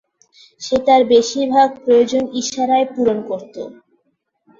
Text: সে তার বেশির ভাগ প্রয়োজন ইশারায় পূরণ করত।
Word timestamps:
সে 0.61 0.77
তার 0.85 1.01
বেশির 1.11 1.47
ভাগ 1.49 1.69
প্রয়োজন 1.77 2.23
ইশারায় 2.41 2.87
পূরণ 2.93 3.19
করত। 3.29 3.55